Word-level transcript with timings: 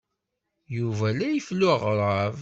Yuba 0.77 1.07
la 1.17 1.27
ifellu 1.39 1.67
aɣrab. 1.75 2.35